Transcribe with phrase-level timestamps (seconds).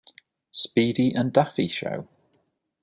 [0.49, 2.07] Speedy and Daffy Show.